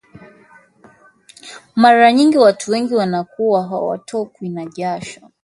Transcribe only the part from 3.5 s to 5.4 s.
hawatokwi na jasho